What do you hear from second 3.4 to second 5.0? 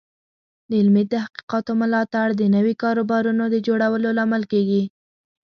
د جوړولو لامل کیږي.